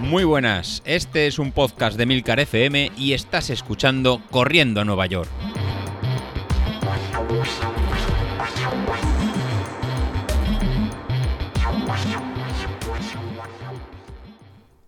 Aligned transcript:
Muy 0.00 0.24
buenas, 0.24 0.82
este 0.86 1.26
es 1.26 1.38
un 1.38 1.52
podcast 1.52 1.98
de 1.98 2.06
Milcar 2.06 2.40
FM 2.40 2.92
y 2.96 3.12
estás 3.12 3.50
escuchando 3.50 4.22
Corriendo 4.30 4.80
a 4.80 4.84
Nueva 4.86 5.04
York. 5.04 5.28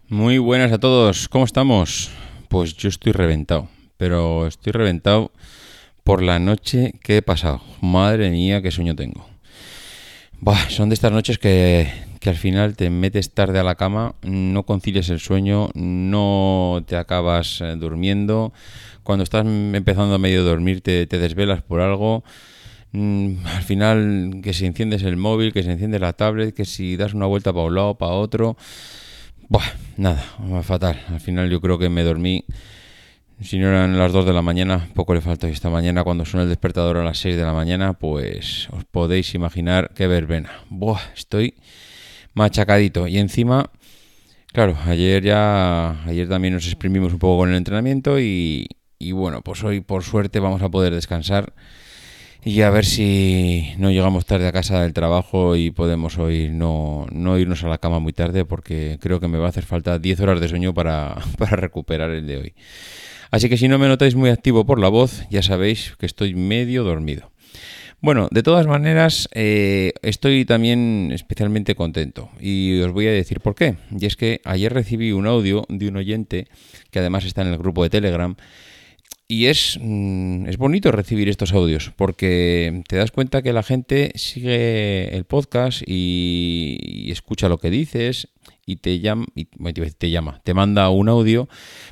Muy 0.08 0.38
buenas 0.38 0.72
a 0.72 0.78
todos, 0.78 1.28
¿cómo 1.28 1.44
estamos? 1.44 2.10
Pues 2.48 2.74
yo 2.76 2.88
estoy 2.88 3.12
reventado, 3.12 3.68
pero 3.98 4.46
estoy 4.46 4.72
reventado 4.72 5.32
por 6.02 6.22
la 6.22 6.38
noche 6.38 6.94
que 7.02 7.18
he 7.18 7.22
pasado. 7.22 7.60
Madre 7.82 8.30
mía, 8.30 8.62
qué 8.62 8.70
sueño 8.70 8.96
tengo. 8.96 9.28
son 10.70 10.88
de 10.88 10.94
estas 10.94 11.12
noches 11.12 11.38
que, 11.38 12.09
que 12.20 12.28
al 12.28 12.36
final 12.36 12.76
te 12.76 12.90
metes 12.90 13.32
tarde 13.32 13.58
a 13.58 13.64
la 13.64 13.74
cama, 13.74 14.14
no 14.22 14.64
concilias 14.64 15.08
el 15.08 15.20
sueño, 15.20 15.70
no 15.74 16.84
te 16.86 16.96
acabas 16.96 17.62
eh, 17.62 17.74
durmiendo. 17.76 18.52
Cuando 19.02 19.24
estás 19.24 19.46
empezando 19.46 20.14
a 20.14 20.18
medio 20.18 20.44
dormir 20.44 20.82
te, 20.82 21.06
te 21.06 21.18
desvelas 21.18 21.62
por 21.62 21.80
algo. 21.80 22.22
Mm, 22.92 23.46
al 23.46 23.62
final 23.62 24.40
que 24.42 24.52
si 24.52 24.66
enciendes 24.66 25.02
el 25.02 25.16
móvil, 25.16 25.52
que 25.52 25.62
se 25.62 25.72
enciende 25.72 25.98
la 25.98 26.12
tablet, 26.12 26.54
que 26.54 26.66
si 26.66 26.96
das 26.96 27.14
una 27.14 27.24
vuelta 27.26 27.52
para 27.52 27.64
un 27.64 27.74
lado, 27.74 27.94
para 27.96 28.12
otro. 28.12 28.56
Buah, 29.48 29.64
nada, 29.96 30.22
fatal. 30.62 31.00
Al 31.08 31.20
final 31.20 31.50
yo 31.50 31.60
creo 31.60 31.78
que 31.78 31.88
me 31.88 32.02
dormí, 32.02 32.44
si 33.40 33.58
no 33.58 33.68
eran 33.68 33.98
las 33.98 34.12
2 34.12 34.26
de 34.26 34.32
la 34.34 34.42
mañana, 34.42 34.88
poco 34.94 35.14
le 35.14 35.22
faltó. 35.22 35.46
Esta 35.46 35.70
mañana 35.70 36.04
cuando 36.04 36.26
suena 36.26 36.42
el 36.42 36.50
despertador 36.50 36.98
a 36.98 37.04
las 37.04 37.18
6 37.18 37.36
de 37.36 37.44
la 37.44 37.54
mañana, 37.54 37.94
pues 37.94 38.68
os 38.72 38.84
podéis 38.84 39.34
imaginar 39.34 39.92
qué 39.94 40.06
verbena. 40.06 40.50
Buah, 40.68 41.00
estoy 41.16 41.54
machacadito. 42.34 43.06
Y 43.06 43.18
encima, 43.18 43.70
claro, 44.52 44.76
ayer 44.86 45.22
ya, 45.22 46.04
ayer 46.04 46.28
también 46.28 46.54
nos 46.54 46.66
exprimimos 46.66 47.12
un 47.12 47.18
poco 47.18 47.38
con 47.38 47.50
el 47.50 47.56
entrenamiento 47.56 48.18
y, 48.20 48.68
y 48.98 49.12
bueno, 49.12 49.42
pues 49.42 49.62
hoy 49.64 49.80
por 49.80 50.04
suerte 50.04 50.40
vamos 50.40 50.62
a 50.62 50.68
poder 50.68 50.94
descansar 50.94 51.54
y 52.42 52.62
a 52.62 52.70
ver 52.70 52.86
si 52.86 53.74
no 53.76 53.90
llegamos 53.90 54.24
tarde 54.24 54.48
a 54.48 54.52
casa 54.52 54.80
del 54.80 54.94
trabajo 54.94 55.56
y 55.56 55.70
podemos 55.70 56.16
hoy 56.16 56.48
no, 56.50 57.06
no 57.12 57.38
irnos 57.38 57.62
a 57.64 57.68
la 57.68 57.78
cama 57.78 57.98
muy 57.98 58.14
tarde 58.14 58.46
porque 58.46 58.98
creo 59.00 59.20
que 59.20 59.28
me 59.28 59.36
va 59.36 59.46
a 59.46 59.48
hacer 59.50 59.64
falta 59.64 59.98
10 59.98 60.20
horas 60.20 60.40
de 60.40 60.48
sueño 60.48 60.72
para, 60.72 61.16
para 61.38 61.56
recuperar 61.56 62.10
el 62.10 62.26
de 62.26 62.36
hoy. 62.38 62.54
Así 63.30 63.48
que 63.48 63.56
si 63.56 63.68
no 63.68 63.78
me 63.78 63.88
notáis 63.88 64.14
muy 64.14 64.30
activo 64.30 64.64
por 64.64 64.80
la 64.80 64.88
voz, 64.88 65.24
ya 65.30 65.42
sabéis 65.42 65.94
que 65.98 66.06
estoy 66.06 66.34
medio 66.34 66.82
dormido. 66.82 67.30
Bueno, 68.02 68.28
de 68.30 68.42
todas 68.42 68.66
maneras, 68.66 69.28
eh, 69.32 69.92
estoy 70.00 70.46
también 70.46 71.10
especialmente 71.12 71.74
contento 71.74 72.30
y 72.40 72.80
os 72.80 72.92
voy 72.92 73.06
a 73.06 73.12
decir 73.12 73.40
por 73.40 73.54
qué. 73.54 73.76
Y 73.90 74.06
es 74.06 74.16
que 74.16 74.40
ayer 74.44 74.72
recibí 74.72 75.12
un 75.12 75.26
audio 75.26 75.66
de 75.68 75.88
un 75.88 75.96
oyente 75.96 76.46
que 76.90 76.98
además 76.98 77.26
está 77.26 77.42
en 77.42 77.48
el 77.48 77.58
grupo 77.58 77.82
de 77.82 77.90
Telegram 77.90 78.36
y 79.28 79.46
es, 79.46 79.78
mm, 79.80 80.46
es 80.48 80.56
bonito 80.56 80.90
recibir 80.92 81.28
estos 81.28 81.52
audios 81.52 81.92
porque 81.94 82.82
te 82.88 82.96
das 82.96 83.10
cuenta 83.10 83.42
que 83.42 83.52
la 83.52 83.62
gente 83.62 84.12
sigue 84.14 85.14
el 85.14 85.24
podcast 85.24 85.82
y, 85.86 87.10
escucha 87.12 87.48
lo 87.48 87.58
que 87.58 87.70
dices 87.70 88.28
y 88.66 88.76
te 88.76 89.00
llama, 89.00 89.26
y, 89.34 89.44
te 89.44 90.10
llama, 90.10 90.40
te 90.44 90.54
manda 90.54 90.88
un 90.90 91.08
audio 91.08 91.48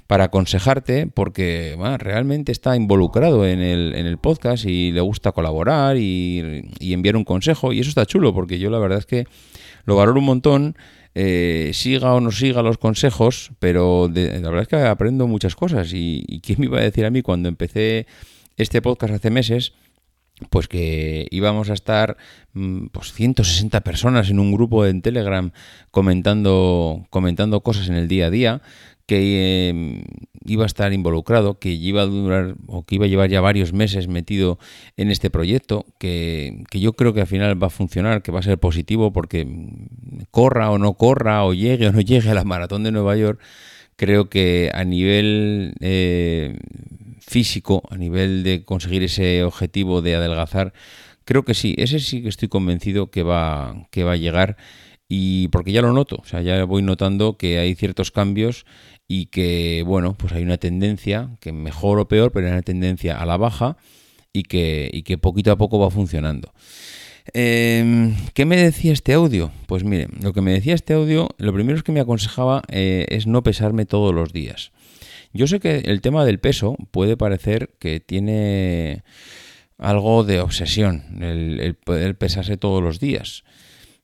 para 0.07 0.25
aconsejarte 0.25 1.07
porque 1.07 1.77
realmente 1.99 2.53
está 2.53 2.77
involucrado 2.77 3.47
en 3.47 3.61
el, 3.61 3.95
en 3.95 4.07
el 4.07 4.19
podcast 4.19 4.65
y 4.65 4.93
le 4.93 5.01
gusta 5.01 5.33
colaborar 5.33 5.97
y, 5.97 6.71
y 6.79 6.93
enviar 6.93 7.17
un 7.17 7.25
consejo 7.25 7.73
y 7.73 7.81
eso 7.81 7.89
está 7.89 8.07
chulo 8.07 8.33
porque 8.33 8.59
yo 8.59 8.71
la 8.71 8.79
verdad 8.79 8.99
es 8.99 9.07
que 9.07 9.27
lo 9.85 9.97
valoro 9.97 10.21
un 10.21 10.27
montón 10.27 10.77
eh, 11.15 11.73
siga 11.75 12.15
o 12.15 12.21
no 12.21 12.31
siga 12.31 12.63
los 12.63 12.79
consejos, 12.79 13.51
pero 13.59 14.09
la 14.15 14.51
verdad 14.51 14.63
es 14.63 14.69
que 14.69 14.77
aprendo 14.77 15.27
muchas 15.27 15.57
cosas. 15.57 15.93
Y, 15.93 16.25
y 16.29 16.41
quién 16.41 16.61
me 16.61 16.67
iba 16.67 16.79
a 16.79 16.83
decir 16.83 17.05
a 17.05 17.11
mí 17.11 17.23
cuando 17.23 17.49
empecé 17.49 18.07
este 18.57 18.83
podcast 18.83 19.15
hace 19.15 19.31
meses, 19.31 19.73
pues 20.51 20.69
que 20.69 21.27
íbamos 21.31 21.71
a 21.71 21.75
estar 21.75 22.17
mm, 22.53 22.87
pues 22.87 23.13
160 23.13 23.81
personas 23.83 24.31
en 24.31 24.39
un 24.39 24.53
grupo 24.53 24.87
en 24.87 25.03
Telegram 25.03 25.51
comentando 25.91 27.07
comentando 27.11 27.61
cosas 27.63 27.89
en 27.89 27.95
el 27.95 28.09
día 28.09 28.27
a 28.27 28.31
día 28.31 28.63
que 29.09 29.71
em, 29.71 30.03
iba 30.45 30.65
a 30.65 30.67
estar 30.67 30.93
involucrado, 30.93 31.59
que 31.59 31.71
iba 31.71 32.03
a 32.03 32.07
durar 32.07 32.57
o 32.67 32.85
que 32.85 32.97
iba 32.97 33.07
a 33.07 33.09
llevar 33.09 33.31
ya 33.31 33.41
varios 33.41 33.73
meses 33.73 34.07
metido 34.07 34.59
en 34.99 35.11
este 35.11 35.31
proyecto, 35.31 35.87
que, 35.99 36.63
yo 36.73 36.93
creo 36.93 37.15
que 37.15 37.23
al 37.23 37.27
final 37.27 37.61
va 37.61 37.69
a 37.69 37.71
funcionar, 37.71 38.23
que 38.23 38.33
va 38.33 38.41
a 38.41 38.43
ser 38.43 38.59
positivo 38.59 39.11
porque 39.11 39.47
mm, 39.47 40.25
corra 40.31 40.71
o 40.71 40.77
no 40.77 40.93
corra, 40.95 41.43
o 41.45 41.55
llegue 41.55 41.89
o 41.89 41.93
no 41.93 42.01
llegue 42.03 42.29
a 42.29 42.35
la 42.35 42.45
maratón 42.45 42.85
de 42.85 42.93
Nueva 42.93 43.17
York, 43.17 43.41
creo 43.97 44.29
que 44.29 44.71
a 44.75 44.85
nivel 44.85 45.75
eh, 45.81 46.59
físico, 47.29 47.83
a 47.91 47.97
nivel 47.97 48.43
de 48.43 48.65
conseguir 48.65 49.03
ese 49.03 49.45
objetivo 49.45 50.03
de 50.03 50.17
adelgazar, 50.17 50.73
creo 51.25 51.45
que 51.45 51.55
sí, 51.55 51.75
ese 51.79 52.01
sí 52.01 52.23
que 52.23 52.29
estoy 52.29 52.49
convencido 52.49 53.11
que 53.11 53.23
va, 53.23 53.87
que 53.91 54.03
va 54.03 54.13
a 54.13 54.17
llegar 54.17 54.57
y 55.09 55.49
porque 55.49 55.73
ya 55.73 55.83
lo 55.83 55.93
noto, 55.93 56.17
o 56.23 56.25
sea, 56.25 56.43
ya 56.43 56.65
voy 56.65 56.83
notando 56.83 57.37
que 57.37 57.59
hay 57.59 57.75
ciertos 57.75 58.11
cambios 58.11 58.67
y 59.07 59.27
que, 59.27 59.83
bueno, 59.87 60.15
pues 60.15 60.33
hay 60.33 60.43
una 60.43 60.59
tendencia, 60.59 61.31
que 61.41 61.53
mejor 61.53 61.99
o 61.99 62.09
peor, 62.09 62.33
pero 62.33 62.47
hay 62.47 62.53
una 62.53 62.63
tendencia 62.63 63.19
a 63.19 63.27
la 63.27 63.37
baja 63.37 63.77
y 64.33 64.43
que, 64.43 64.91
y 64.93 65.03
que 65.03 65.17
poquito 65.19 65.53
a 65.53 65.57
poco 65.57 65.79
va 65.79 65.91
funcionando. 65.91 66.53
Em, 67.35 68.15
¿Qué 68.35 68.45
me 68.45 68.57
decía 68.57 68.93
este 68.93 69.13
audio? 69.13 69.51
Pues 69.67 69.85
mire, 69.85 70.09
lo 70.23 70.33
que 70.33 70.41
me 70.41 70.53
decía 70.53 70.75
este 70.75 70.95
audio, 70.95 71.29
lo 71.39 71.53
primero 71.53 71.77
es 71.77 71.83
que 71.83 71.93
me 71.93 72.01
aconsejaba 72.01 72.63
eh, 72.69 73.07
es 73.09 73.27
no 73.27 73.43
pesarme 73.43 73.85
todos 73.85 74.15
los 74.15 74.33
días. 74.33 74.73
Yo 75.33 75.47
sé 75.47 75.61
que 75.61 75.79
el 75.79 76.01
tema 76.01 76.25
del 76.25 76.41
peso 76.41 76.77
puede 76.91 77.17
parecer 77.17 77.71
que 77.79 78.01
tiene 78.01 79.03
algo 79.77 80.25
de 80.25 80.41
obsesión, 80.41 81.23
el 81.23 81.75
poder 81.75 82.17
pesarse 82.17 82.57
todos 82.57 82.83
los 82.83 82.99
días. 83.01 83.45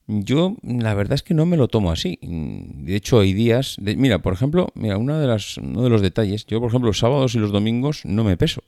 Yo 0.06 0.56
la 0.62 0.92
verdad 0.94 1.14
es 1.14 1.22
que 1.22 1.32
no 1.32 1.46
me 1.46 1.56
lo 1.56 1.68
tomo 1.68 1.90
así. 1.90 2.18
De 2.22 2.94
hecho, 2.94 3.20
hay 3.20 3.32
días... 3.32 3.76
mira, 3.78 4.20
por 4.20 4.34
ejemplo, 4.34 4.70
mira, 4.74 4.98
una 4.98 5.18
de 5.18 5.26
las, 5.26 5.56
uno 5.56 5.82
de 5.82 5.88
los 5.88 6.02
detalles, 6.02 6.44
yo 6.46 6.60
por 6.60 6.68
ejemplo 6.68 6.88
los 6.88 6.98
sábados 6.98 7.34
y 7.34 7.38
los 7.38 7.52
domingos 7.52 8.04
no 8.04 8.22
me 8.22 8.36
peso. 8.36 8.62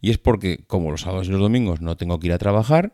Y 0.00 0.10
es 0.10 0.18
porque 0.18 0.58
como 0.66 0.90
los 0.90 1.02
sábados 1.02 1.28
y 1.28 1.30
los 1.30 1.40
domingos 1.40 1.80
no 1.80 1.96
tengo 1.96 2.20
que 2.20 2.26
ir 2.26 2.32
a 2.34 2.38
trabajar, 2.38 2.92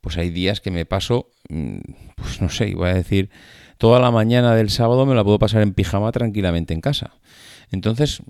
pues 0.00 0.16
hay 0.18 0.30
días 0.30 0.60
que 0.60 0.70
me 0.70 0.86
paso, 0.86 1.30
mm, 1.48 1.78
pues 2.14 2.40
no 2.40 2.48
sé, 2.48 2.74
voy 2.74 2.90
a 2.90 2.94
decir, 2.94 3.28
toda 3.76 3.98
la 3.98 4.12
mañana 4.12 4.54
del 4.54 4.70
sábado 4.70 5.04
me 5.04 5.16
la 5.16 5.24
puedo 5.24 5.40
pasar 5.40 5.62
en 5.62 5.74
pijama 5.74 6.12
tranquilamente 6.12 6.74
en 6.74 6.80
casa. 6.80 7.12
Entonces, 7.70 8.22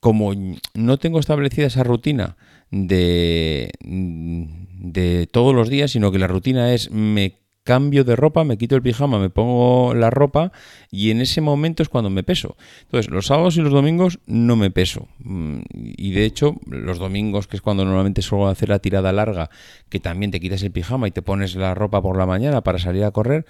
como 0.00 0.32
no 0.74 0.98
tengo 0.98 1.18
establecida 1.18 1.66
esa 1.66 1.84
rutina 1.84 2.36
de, 2.70 3.70
de 3.80 5.28
todos 5.30 5.54
los 5.54 5.68
días, 5.68 5.92
sino 5.92 6.12
que 6.12 6.18
la 6.18 6.26
rutina 6.26 6.74
es 6.74 6.90
me 6.90 7.44
cambio 7.64 8.04
de 8.04 8.14
ropa, 8.14 8.44
me 8.44 8.58
quito 8.58 8.76
el 8.76 8.82
pijama, 8.82 9.18
me 9.18 9.30
pongo 9.30 9.94
la 9.94 10.10
ropa 10.10 10.52
y 10.90 11.10
en 11.10 11.22
ese 11.22 11.40
momento 11.40 11.82
es 11.82 11.88
cuando 11.88 12.10
me 12.10 12.22
peso. 12.22 12.56
Entonces, 12.82 13.10
los 13.10 13.26
sábados 13.26 13.56
y 13.56 13.62
los 13.62 13.72
domingos 13.72 14.20
no 14.26 14.54
me 14.54 14.70
peso. 14.70 15.08
Mm, 15.20 15.60
y 15.72 16.12
de 16.12 16.26
hecho, 16.26 16.56
los 16.66 16.98
domingos, 16.98 17.48
que 17.48 17.56
es 17.56 17.62
cuando 17.62 17.84
normalmente 17.84 18.22
suelo 18.22 18.48
hacer 18.48 18.68
la 18.68 18.78
tirada 18.78 19.12
larga, 19.12 19.50
que 19.88 19.98
también 19.98 20.30
te 20.30 20.40
quitas 20.40 20.62
el 20.62 20.72
pijama 20.72 21.08
y 21.08 21.10
te 21.10 21.22
pones 21.22 21.56
la 21.56 21.74
ropa 21.74 22.02
por 22.02 22.18
la 22.18 22.26
mañana 22.26 22.60
para 22.62 22.78
salir 22.78 23.04
a 23.04 23.10
correr, 23.10 23.46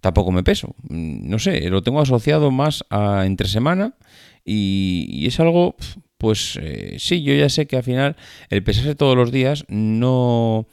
tampoco 0.00 0.32
me 0.32 0.42
peso. 0.42 0.74
Mm, 0.88 1.28
no 1.28 1.38
sé, 1.38 1.68
lo 1.70 1.82
tengo 1.82 2.00
asociado 2.00 2.50
más 2.50 2.84
a 2.90 3.24
entre 3.26 3.48
semana 3.48 3.94
y, 4.44 5.26
es 5.26 5.40
algo, 5.40 5.76
pues 6.16 6.58
eh, 6.62 6.96
sí, 6.98 7.22
yo 7.22 7.34
ya 7.34 7.48
sé 7.48 7.66
que 7.66 7.76
al 7.76 7.82
final 7.82 8.16
el 8.50 8.62
pesarse 8.62 8.94
todos 8.94 9.16
los 9.16 9.30
días 9.30 9.64
no 9.68 10.66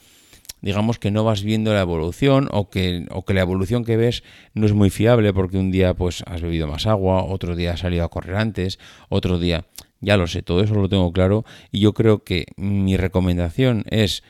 digamos 0.61 0.97
que 0.97 1.11
no 1.11 1.23
vas 1.23 1.43
viendo 1.43 1.73
la 1.73 1.81
evolución 1.81 2.49
o 2.51 2.71
que, 2.71 3.05
o 3.11 3.23
que 3.23 3.35
la 3.35 3.41
evolución 3.41 3.85
que 3.85 3.97
ves 3.97 4.23
no 4.55 4.65
es 4.65 4.73
muy 4.73 4.89
fiable 4.89 5.31
porque 5.31 5.59
un 5.59 5.69
día 5.69 5.93
pues 5.93 6.23
has 6.25 6.41
bebido 6.41 6.67
más 6.67 6.87
agua, 6.87 7.23
otro 7.23 7.55
día 7.55 7.73
has 7.73 7.81
salido 7.81 8.03
a 8.03 8.09
correr 8.09 8.35
antes, 8.35 8.79
otro 9.09 9.37
día, 9.37 9.65
ya 10.01 10.17
lo 10.17 10.25
sé, 10.25 10.41
todo 10.41 10.61
eso 10.61 10.73
lo 10.73 10.89
tengo 10.89 11.11
claro 11.13 11.45
y 11.71 11.81
yo 11.81 11.93
creo 11.93 12.23
que 12.23 12.47
mi 12.57 12.97
recomendación 12.97 13.83
es 13.91 14.23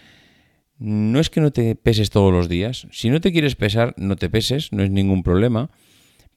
no 0.78 1.20
es 1.20 1.30
que 1.30 1.42
no 1.42 1.52
te 1.52 1.76
peses 1.76 2.10
todos 2.10 2.32
los 2.32 2.50
días, 2.50 2.88
si 2.92 3.10
no 3.10 3.22
te 3.22 3.32
quieres 3.32 3.56
pesar, 3.56 3.94
no 3.98 4.16
te 4.16 4.30
peses, 4.30 4.72
no 4.72 4.84
es 4.84 4.92
ningún 4.92 5.24
problema, 5.24 5.70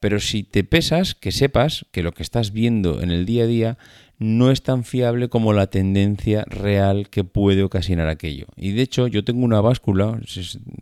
pero 0.00 0.20
si 0.20 0.44
te 0.44 0.62
pesas, 0.64 1.14
que 1.14 1.32
sepas 1.32 1.86
que 1.90 2.02
lo 2.02 2.12
que 2.12 2.22
estás 2.22 2.52
viendo 2.52 3.02
en 3.02 3.10
el 3.10 3.26
día 3.26 3.44
a 3.44 3.46
día 3.46 3.78
no 4.18 4.50
es 4.50 4.62
tan 4.62 4.84
fiable 4.84 5.28
como 5.28 5.52
la 5.52 5.68
tendencia 5.68 6.44
real 6.48 7.08
que 7.08 7.22
puede 7.22 7.62
ocasionar 7.62 8.08
aquello. 8.08 8.46
Y 8.56 8.72
de 8.72 8.82
hecho, 8.82 9.06
yo 9.06 9.24
tengo 9.24 9.44
una 9.44 9.60
báscula, 9.60 10.20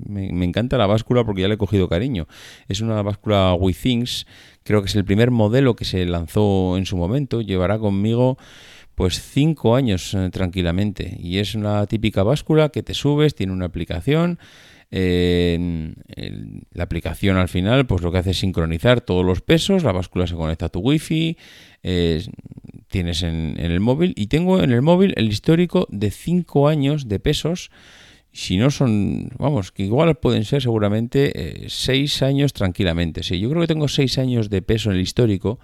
me, 0.07 0.45
encanta 0.45 0.79
la 0.79 0.87
báscula 0.87 1.25
porque 1.25 1.43
ya 1.43 1.49
le 1.49 1.55
he 1.55 1.59
cogido 1.59 1.89
cariño. 1.89 2.27
Es 2.69 2.81
una 2.81 3.03
báscula 3.03 3.53
WeThings, 3.55 4.27
creo 4.63 4.81
que 4.81 4.89
es 4.89 4.97
el 4.97 5.05
primer 5.05 5.31
modelo 5.31 5.77
que 5.77 5.85
se 5.85 6.05
lanzó 6.07 6.77
en 6.79 6.87
su 6.87 6.97
momento, 6.97 7.43
llevará 7.43 7.79
conmigo 7.79 8.39
pues 8.97 9.21
cinco 9.21 9.77
años 9.77 10.15
eh, 10.15 10.31
tranquilamente. 10.33 11.17
Y 11.21 11.39
es 11.39 11.55
una 11.55 11.87
típica 11.87 12.25
báscula 12.25 12.71
que 12.71 12.83
te 12.83 12.95
subes, 12.95 13.37
tiene 13.37 13.53
una 13.53 13.67
aplicación 13.67 14.41
la 14.89 16.85
aplicación 16.85 17.37
al 17.37 17.49
final, 17.49 17.87
pues 17.87 18.03
lo 18.03 18.13
que 18.13 18.19
hace 18.19 18.31
es 18.31 18.39
sincronizar 18.39 19.01
todos 19.01 19.27
los 19.27 19.41
pesos, 19.43 19.83
la 19.83 19.91
báscula 19.91 20.29
se 20.29 20.37
conecta 20.37 20.67
a 20.67 20.69
tu 20.69 20.79
wifi, 20.79 21.37
tienes 21.83 23.23
en, 23.25 23.57
el 23.59 23.81
móvil 23.81 24.15
y 24.17 24.29
tengo 24.29 24.63
en 24.63 24.71
el 24.71 24.83
móvil 24.83 25.13
el 25.17 25.27
histórico 25.27 25.89
de 25.91 26.13
5 26.13 26.69
años 26.69 27.09
de 27.09 27.19
pesos. 27.19 27.71
Si 28.33 28.59
no 28.59 28.71
son, 28.71 29.31
vamos, 29.39 29.73
que 29.73 29.83
igual 29.83 30.15
pueden 30.15 30.45
ser 30.45 30.63
seguramente 30.63 31.65
6 31.67 32.23
años 32.23 32.53
tranquilamente. 32.53 33.25
Sí, 33.25 33.41
yo 33.41 33.51
creo 33.51 33.63
que 33.63 33.67
tengo 33.67 33.89
6 33.89 34.19
años 34.19 34.51
de 34.51 34.63
peso 34.63 34.91
en 34.91 34.97
el 34.97 35.03
histórico 35.03 35.59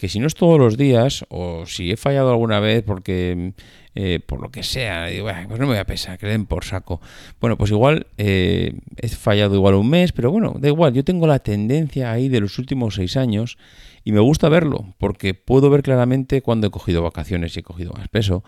que 0.00 0.08
si 0.08 0.18
no 0.18 0.26
es 0.26 0.34
todos 0.34 0.58
los 0.58 0.78
días, 0.78 1.26
o 1.28 1.66
si 1.66 1.92
he 1.92 1.96
fallado 1.98 2.30
alguna 2.30 2.58
vez 2.58 2.82
porque 2.82 3.52
eh, 3.94 4.18
por 4.24 4.40
lo 4.40 4.50
que 4.50 4.62
sea, 4.62 5.08
digo, 5.08 5.28
pues 5.46 5.60
no 5.60 5.66
me 5.66 5.72
voy 5.72 5.76
a 5.76 5.84
pesar, 5.84 6.18
que 6.18 6.26
den 6.26 6.46
por 6.46 6.64
saco. 6.64 7.02
Bueno, 7.38 7.58
pues 7.58 7.70
igual 7.70 8.06
eh, 8.16 8.72
he 8.96 9.08
fallado 9.08 9.54
igual 9.54 9.74
un 9.74 9.90
mes, 9.90 10.12
pero 10.12 10.30
bueno, 10.30 10.54
da 10.58 10.68
igual, 10.68 10.94
yo 10.94 11.04
tengo 11.04 11.26
la 11.26 11.40
tendencia 11.40 12.10
ahí 12.12 12.30
de 12.30 12.40
los 12.40 12.58
últimos 12.58 12.94
seis 12.94 13.18
años 13.18 13.58
y 14.02 14.12
me 14.12 14.20
gusta 14.20 14.48
verlo, 14.48 14.94
porque 14.96 15.34
puedo 15.34 15.68
ver 15.68 15.82
claramente 15.82 16.40
cuándo 16.40 16.68
he 16.68 16.70
cogido 16.70 17.02
vacaciones 17.02 17.54
y 17.54 17.60
he 17.60 17.62
cogido 17.62 17.92
más 17.92 18.08
peso, 18.08 18.42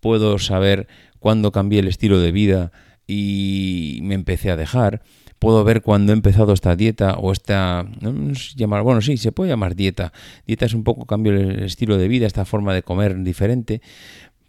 puedo 0.00 0.38
saber 0.38 0.86
cuándo 1.18 1.50
cambié 1.50 1.80
el 1.80 1.88
estilo 1.88 2.20
de 2.20 2.30
vida 2.30 2.72
y 3.06 4.00
me 4.02 4.16
empecé 4.16 4.50
a 4.50 4.56
dejar 4.56 5.00
puedo 5.40 5.64
ver 5.64 5.82
cuando 5.82 6.12
he 6.12 6.14
empezado 6.14 6.52
esta 6.52 6.76
dieta 6.76 7.14
o 7.14 7.32
esta, 7.32 7.84
no 8.00 8.34
sé 8.34 8.54
llamar, 8.56 8.82
bueno, 8.82 9.00
sí, 9.00 9.16
se 9.16 9.32
puede 9.32 9.50
llamar 9.50 9.74
dieta. 9.74 10.12
Dieta 10.46 10.66
es 10.66 10.74
un 10.74 10.84
poco 10.84 11.06
cambio 11.06 11.32
el 11.32 11.64
estilo 11.64 11.96
de 11.98 12.06
vida, 12.06 12.26
esta 12.26 12.44
forma 12.44 12.74
de 12.74 12.82
comer 12.82 13.20
diferente. 13.24 13.80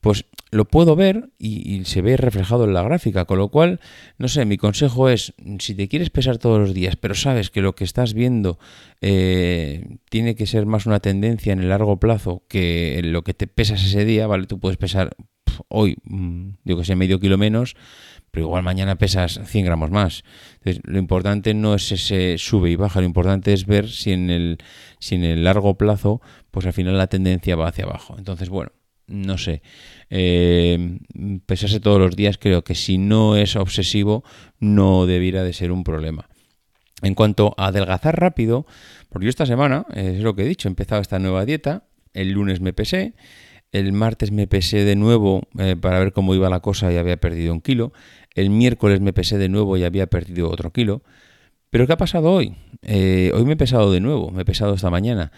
Pues 0.01 0.25
lo 0.51 0.65
puedo 0.65 0.95
ver 0.95 1.29
y, 1.37 1.85
se 1.85 2.01
ve 2.01 2.17
reflejado 2.17 2.65
en 2.65 2.73
la 2.73 2.83
gráfica, 2.83 3.25
con 3.25 3.37
lo 3.37 3.49
cual, 3.49 3.79
no 4.17 4.27
sé, 4.27 4.45
mi 4.45 4.57
consejo 4.57 5.09
es, 5.09 5.33
si 5.59 5.75
te 5.75 5.87
quieres 5.87 6.09
pesar 6.09 6.39
todos 6.39 6.59
los 6.59 6.73
días, 6.73 6.95
pero 6.97 7.15
sabes 7.15 7.51
que 7.51 7.61
lo 7.61 7.73
que 7.75 7.83
estás 7.83 8.13
viendo 8.13 8.59
eh, 8.99 9.97
tiene 10.09 10.35
que 10.35 10.47
ser 10.47 10.65
más 10.65 10.87
una 10.87 10.99
tendencia 10.99 11.53
en 11.53 11.59
el 11.59 11.69
largo 11.69 11.99
plazo 11.99 12.43
que 12.49 13.01
lo 13.03 13.23
que 13.23 13.33
te 13.33 13.47
pesas 13.47 13.83
ese 13.83 14.03
día, 14.03 14.27
¿vale? 14.27 14.47
Tú 14.47 14.59
puedes 14.59 14.77
pesar 14.77 15.15
hoy, 15.67 15.97
mm, 16.03 16.49
digo 16.63 16.79
que 16.79 16.85
sé, 16.85 16.95
medio 16.95 17.19
kilo 17.19 17.37
menos, 17.37 17.75
pero 18.31 18.45
igual 18.45 18.63
mañana 18.63 18.97
pesas 18.97 19.39
100 19.45 19.65
gramos 19.65 19.91
más. 19.91 20.23
Entonces, 20.53 20.81
lo 20.85 20.97
importante 20.97 21.53
no 21.53 21.75
es 21.75 21.91
ese 21.91 22.37
sube 22.37 22.71
y 22.71 22.75
baja, 22.75 23.01
lo 23.01 23.05
importante 23.05 23.53
es 23.53 23.65
ver 23.65 23.89
si 23.89 24.11
en 24.11 24.29
el, 24.29 24.57
si 24.99 25.15
en 25.15 25.23
el 25.23 25.43
largo 25.43 25.77
plazo, 25.77 26.21
pues 26.49 26.65
al 26.65 26.73
final 26.73 26.97
la 26.97 27.07
tendencia 27.07 27.55
va 27.55 27.67
hacia 27.67 27.83
abajo. 27.83 28.15
Entonces, 28.17 28.49
bueno, 28.49 28.71
no 29.07 29.37
sé. 29.37 29.61
Eh, 30.09 30.99
pesarse 31.45 31.79
todos 31.79 31.99
los 31.99 32.15
días 32.15 32.37
creo 32.37 32.63
que 32.63 32.75
si 32.75 32.97
no 32.97 33.35
es 33.35 33.55
obsesivo 33.55 34.23
no 34.59 35.05
debiera 35.05 35.43
de 35.43 35.53
ser 35.53 35.71
un 35.71 35.83
problema. 35.83 36.29
En 37.01 37.15
cuanto 37.15 37.53
a 37.57 37.67
adelgazar 37.67 38.19
rápido, 38.19 38.65
porque 39.09 39.25
yo 39.25 39.29
esta 39.29 39.45
semana, 39.45 39.85
es 39.93 40.19
lo 40.19 40.35
que 40.35 40.43
he 40.43 40.47
dicho, 40.47 40.67
he 40.67 40.71
empezado 40.71 41.01
esta 41.01 41.19
nueva 41.19 41.45
dieta, 41.45 41.83
el 42.13 42.31
lunes 42.31 42.61
me 42.61 42.73
pesé, 42.73 43.13
el 43.71 43.93
martes 43.93 44.31
me 44.31 44.47
pesé 44.47 44.83
de 44.83 44.95
nuevo 44.95 45.47
eh, 45.57 45.75
para 45.79 45.99
ver 45.99 46.11
cómo 46.11 46.35
iba 46.35 46.49
la 46.49 46.59
cosa 46.59 46.91
y 46.91 46.97
había 46.97 47.17
perdido 47.17 47.53
un 47.53 47.61
kilo. 47.61 47.93
El 48.35 48.49
miércoles 48.49 49.01
me 49.01 49.13
pesé 49.13 49.37
de 49.37 49.49
nuevo 49.49 49.77
y 49.77 49.83
había 49.83 50.07
perdido 50.07 50.49
otro 50.49 50.71
kilo. 50.71 51.03
Pero 51.69 51.87
¿qué 51.87 51.93
ha 51.93 51.97
pasado 51.97 52.31
hoy? 52.31 52.55
Eh, 52.81 53.31
hoy 53.33 53.45
me 53.45 53.53
he 53.53 53.57
pesado 53.57 53.91
de 53.91 54.01
nuevo, 54.01 54.29
me 54.31 54.41
he 54.41 54.45
pesado 54.45 54.73
esta 54.73 54.89
mañana. 54.89 55.31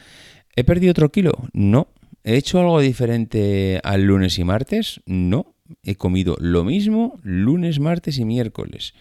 ¿He 0.56 0.63
perdido 0.63 0.91
otro 0.91 1.12
kilo? 1.12 1.33
No. 1.53 1.88
¿He 2.24 2.35
hecho 2.35 2.59
algo 2.59 2.80
diferente 2.80 3.80
al 3.83 4.03
lunes 4.03 4.39
y 4.39 4.44
martes? 4.44 5.01
No. 5.06 5.53
He 5.83 5.95
comido 5.95 6.35
lo 6.39 6.63
mismo 6.63 7.19
lunes, 7.21 7.80
martes 7.80 8.18
y 8.18 8.25
miércoles. 8.25 8.94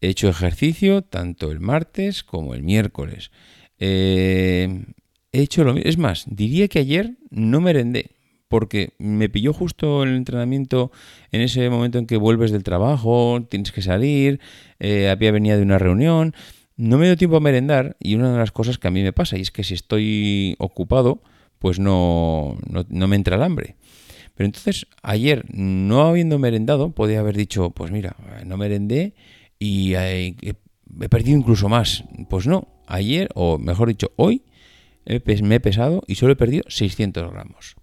He 0.00 0.08
hecho 0.08 0.28
ejercicio 0.28 1.02
tanto 1.02 1.50
el 1.50 1.60
martes 1.60 2.22
como 2.22 2.54
el 2.54 2.62
miércoles. 2.62 3.30
Eh, 3.78 4.84
he 5.32 5.40
hecho 5.40 5.64
lo 5.64 5.74
mismo. 5.74 5.88
Es 5.88 5.98
más, 5.98 6.24
diría 6.28 6.68
que 6.68 6.78
ayer 6.78 7.16
no 7.30 7.60
merendé 7.60 8.19
porque 8.50 8.94
me 8.98 9.28
pilló 9.28 9.52
justo 9.52 10.02
el 10.02 10.16
entrenamiento 10.16 10.90
en 11.30 11.40
ese 11.40 11.70
momento 11.70 11.98
en 11.98 12.06
que 12.06 12.16
vuelves 12.16 12.50
del 12.50 12.64
trabajo, 12.64 13.46
tienes 13.48 13.70
que 13.70 13.80
salir, 13.80 14.40
eh, 14.80 15.08
había 15.08 15.30
venido 15.30 15.56
de 15.56 15.62
una 15.62 15.78
reunión, 15.78 16.34
no 16.76 16.98
me 16.98 17.06
dio 17.06 17.16
tiempo 17.16 17.36
a 17.36 17.40
merendar 17.40 17.96
y 18.00 18.16
una 18.16 18.32
de 18.32 18.38
las 18.38 18.50
cosas 18.50 18.76
que 18.76 18.88
a 18.88 18.90
mí 18.90 19.04
me 19.04 19.12
pasa 19.12 19.38
y 19.38 19.42
es 19.42 19.52
que 19.52 19.62
si 19.62 19.74
estoy 19.74 20.56
ocupado, 20.58 21.22
pues 21.60 21.78
no, 21.78 22.58
no, 22.66 23.06
me 23.06 23.14
entra 23.14 23.36
el 23.36 23.44
hambre. 23.44 23.76
Pero 24.34 24.46
entonces 24.46 24.88
ayer, 25.00 25.44
no 25.52 26.02
habiendo 26.02 26.40
merendado, 26.40 26.90
podía 26.90 27.20
haber 27.20 27.36
dicho, 27.36 27.70
pues 27.70 27.92
mira, 27.92 28.16
no 28.44 28.56
merendé 28.56 29.14
y 29.60 29.94
he, 29.94 30.34
he 30.42 31.08
perdido 31.08 31.38
incluso 31.38 31.68
más. 31.68 32.02
Pues 32.28 32.48
no, 32.48 32.66
ayer, 32.88 33.28
o 33.36 33.58
mejor 33.58 33.86
dicho, 33.86 34.10
hoy, 34.16 34.42
me 35.06 35.54
he 35.54 35.60
pesado 35.60 36.02
y 36.08 36.16
solo 36.16 36.32
he 36.32 36.36
perdido 36.36 36.64
600 36.66 37.30
gramos. 37.30 37.76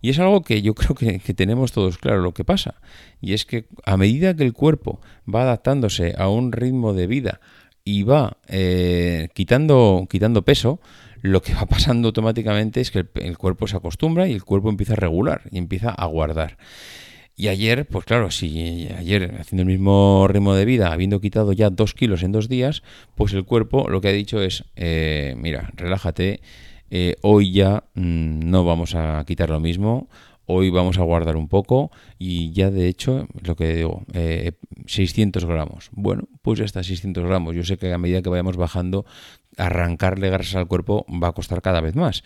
Y 0.00 0.10
es 0.10 0.18
algo 0.18 0.42
que 0.42 0.62
yo 0.62 0.74
creo 0.74 0.94
que, 0.94 1.18
tenemos 1.34 1.72
todos 1.72 1.98
claro 1.98 2.22
lo 2.22 2.34
que 2.34 2.44
pasa. 2.44 2.76
Y 3.20 3.32
es 3.32 3.44
que 3.44 3.66
a 3.84 3.96
medida 3.96 4.34
que 4.34 4.44
el 4.44 4.52
cuerpo 4.52 5.00
va 5.32 5.42
adaptándose 5.42 6.14
a 6.16 6.28
un 6.28 6.52
ritmo 6.52 6.92
de 6.92 7.06
vida 7.06 7.40
y 7.84 8.02
va 8.02 8.38
eh, 8.48 9.28
quitando, 9.34 10.06
quitando 10.10 10.42
peso, 10.42 10.80
lo 11.22 11.42
que 11.42 11.54
va 11.54 11.66
pasando 11.66 12.08
automáticamente 12.08 12.80
es 12.80 12.90
que 12.90 13.06
el, 13.14 13.38
cuerpo 13.38 13.66
se 13.66 13.76
acostumbra 13.76 14.28
y 14.28 14.32
el 14.32 14.44
cuerpo 14.44 14.68
empieza 14.68 14.94
a 14.94 14.96
regular 14.96 15.42
y 15.50 15.58
empieza 15.58 15.90
a 15.90 16.06
guardar. 16.06 16.56
Y 17.38 17.48
ayer, 17.48 17.86
pues 17.86 18.06
claro, 18.06 18.30
si 18.30 18.88
ayer 18.96 19.36
haciendo 19.38 19.62
el 19.62 19.68
mismo 19.68 20.26
ritmo 20.26 20.54
de 20.54 20.64
vida, 20.64 20.90
habiendo 20.90 21.20
quitado 21.20 21.52
ya 21.52 21.68
dos 21.68 21.92
kilos 21.92 22.22
en 22.22 22.32
dos 22.32 22.48
días, 22.48 22.82
pues 23.14 23.34
el 23.34 23.44
cuerpo 23.44 23.90
lo 23.90 24.00
que 24.00 24.08
ha 24.08 24.12
dicho 24.12 24.40
es, 24.40 24.64
eh, 24.74 25.34
mira, 25.36 25.70
relájate, 25.76 26.40
eh, 26.90 27.16
hoy 27.22 27.52
ya 27.52 27.84
mm, 27.94 28.48
no 28.48 28.64
vamos 28.64 28.94
a 28.94 29.24
quitar 29.26 29.50
lo 29.50 29.60
mismo, 29.60 30.08
hoy 30.46 30.70
vamos 30.70 30.98
a 30.98 31.02
guardar 31.02 31.36
un 31.36 31.48
poco 31.48 31.90
y 32.18 32.52
ya 32.52 32.70
de 32.70 32.88
hecho, 32.88 33.26
lo 33.42 33.56
que 33.56 33.74
digo, 33.74 34.04
600 34.86 35.42
eh, 35.42 35.46
gramos. 35.46 35.90
Bueno, 35.92 36.28
pues 36.42 36.60
ya 36.60 36.64
está, 36.64 36.82
600 36.82 37.24
gramos. 37.24 37.54
Yo 37.54 37.64
sé 37.64 37.76
que 37.76 37.92
a 37.92 37.98
medida 37.98 38.22
que 38.22 38.30
vayamos 38.30 38.56
bajando, 38.56 39.04
arrancarle 39.56 40.30
grasas 40.30 40.56
al 40.56 40.68
cuerpo 40.68 41.04
va 41.10 41.28
a 41.28 41.32
costar 41.32 41.62
cada 41.62 41.80
vez 41.80 41.96
más. 41.96 42.22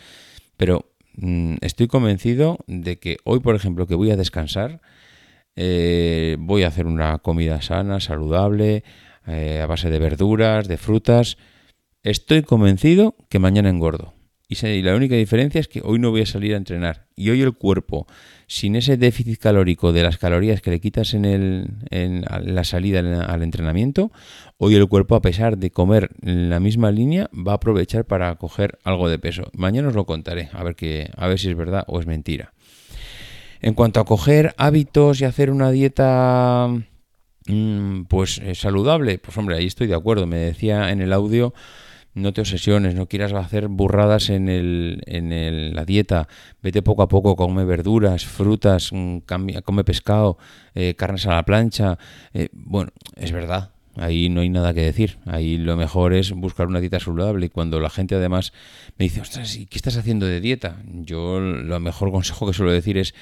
Pero 0.56 0.92
mm, 1.16 1.56
estoy 1.62 1.88
convencido 1.88 2.58
de 2.66 2.98
que 2.98 3.16
hoy, 3.24 3.40
por 3.40 3.54
ejemplo, 3.54 3.86
que 3.86 3.94
voy 3.94 4.10
a 4.10 4.16
descansar, 4.16 4.80
eh, 5.56 6.36
voy 6.38 6.62
a 6.62 6.68
hacer 6.68 6.86
una 6.86 7.18
comida 7.18 7.62
sana, 7.62 8.00
saludable, 8.00 8.84
a 9.26 9.66
base 9.66 9.90
de 9.90 9.98
verduras, 10.00 10.66
de 10.66 10.76
frutas. 10.76 11.38
Estoy 12.02 12.42
convencido 12.42 13.14
que 13.28 13.38
mañana 13.38 13.68
engordo. 13.68 14.14
Y 14.50 14.82
la 14.82 14.96
única 14.96 15.14
diferencia 15.14 15.60
es 15.60 15.68
que 15.68 15.80
hoy 15.84 16.00
no 16.00 16.10
voy 16.10 16.22
a 16.22 16.26
salir 16.26 16.54
a 16.54 16.56
entrenar. 16.56 17.06
Y 17.14 17.30
hoy 17.30 17.40
el 17.40 17.52
cuerpo, 17.52 18.08
sin 18.48 18.74
ese 18.74 18.96
déficit 18.96 19.38
calórico 19.38 19.92
de 19.92 20.02
las 20.02 20.18
calorías 20.18 20.60
que 20.60 20.72
le 20.72 20.80
quitas 20.80 21.14
en, 21.14 21.24
el, 21.24 21.68
en 21.90 22.24
la 22.28 22.64
salida 22.64 22.98
al 22.98 23.42
entrenamiento, 23.44 24.10
hoy 24.58 24.74
el 24.74 24.88
cuerpo, 24.88 25.14
a 25.14 25.22
pesar 25.22 25.56
de 25.56 25.70
comer 25.70 26.10
la 26.22 26.58
misma 26.58 26.90
línea, 26.90 27.30
va 27.32 27.52
a 27.52 27.54
aprovechar 27.54 28.06
para 28.06 28.34
coger 28.34 28.80
algo 28.82 29.08
de 29.08 29.20
peso. 29.20 29.44
Mañana 29.52 29.86
os 29.86 29.94
lo 29.94 30.04
contaré, 30.04 30.48
a 30.52 30.64
ver, 30.64 30.74
que, 30.74 31.10
a 31.16 31.28
ver 31.28 31.38
si 31.38 31.48
es 31.48 31.56
verdad 31.56 31.84
o 31.86 32.00
es 32.00 32.06
mentira. 32.06 32.52
En 33.60 33.74
cuanto 33.74 34.00
a 34.00 34.04
coger 34.04 34.52
hábitos 34.56 35.20
y 35.20 35.26
hacer 35.26 35.52
una 35.52 35.70
dieta 35.70 36.66
mm, 37.46 38.02
pues 38.08 38.38
eh, 38.38 38.56
saludable, 38.56 39.18
pues 39.18 39.38
hombre, 39.38 39.54
ahí 39.54 39.66
estoy 39.66 39.86
de 39.86 39.94
acuerdo. 39.94 40.26
Me 40.26 40.38
decía 40.38 40.90
en 40.90 41.00
el 41.00 41.12
audio 41.12 41.54
no 42.14 42.32
te 42.32 42.40
obsesiones, 42.40 42.94
no 42.94 43.06
quieras 43.06 43.32
hacer 43.32 43.68
burradas 43.68 44.30
en, 44.30 44.48
el, 44.48 45.02
en 45.06 45.74
la 45.74 45.84
dieta, 45.84 46.28
vete 46.62 46.82
poco 46.82 47.02
a 47.02 47.08
poco, 47.08 47.36
come 47.36 47.64
verduras, 47.64 48.24
frutas, 48.24 48.90
mm, 48.92 49.18
come 49.64 49.84
pescado, 49.84 50.38
eh, 50.74 50.94
carnes 50.96 51.26
a 51.26 51.34
la 51.34 51.44
plancha. 51.44 51.98
Eh, 52.34 52.48
bueno, 52.52 52.90
es 53.16 53.32
verdad, 53.32 53.70
ahí 53.96 54.28
no 54.28 54.40
hay 54.40 54.48
nada 54.48 54.74
que 54.74 54.82
decir, 54.82 55.18
ahí 55.26 55.56
lo 55.56 55.76
mejor 55.76 56.12
es 56.12 56.32
buscar 56.32 56.66
una 56.66 56.80
dieta 56.80 57.00
saludable 57.00 57.46
y 57.46 57.48
cuando 57.48 57.80
la 57.80 57.90
gente 57.90 58.14
además 58.14 58.52
me 58.98 59.04
dice, 59.04 59.20
ostras, 59.20 59.56
¿y 59.56 59.66
qué 59.66 59.78
estás 59.78 59.96
haciendo 59.96 60.26
de 60.26 60.40
dieta? 60.40 60.82
Yo 60.84 61.40
lo 61.40 61.80
mejor 61.80 62.10
consejo 62.10 62.46
que 62.46 62.52
suelo 62.52 62.72
decir 62.72 62.98
es, 62.98 63.14